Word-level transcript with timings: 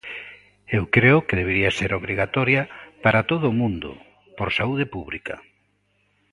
Eu 0.77 0.83
creo 0.95 1.17
que 1.27 1.39
debería 1.41 1.71
ser 1.79 1.91
obrigatoria 1.93 2.61
para 3.03 3.25
todo 3.31 3.45
o 3.49 3.57
mundo, 3.61 3.89
por 4.37 4.49
saúde 4.59 4.85
pública. 4.95 5.35